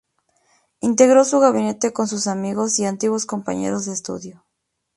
[0.79, 4.43] Integró su gabinete con sus amigos y antiguos compañeros de estudio.